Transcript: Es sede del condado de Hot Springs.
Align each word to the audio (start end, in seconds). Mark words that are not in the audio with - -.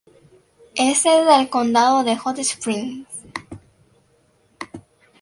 Es 0.75 0.97
sede 1.03 1.25
del 1.37 1.47
condado 1.51 2.03
de 2.03 2.17
Hot 2.17 2.39
Springs. 2.39 3.07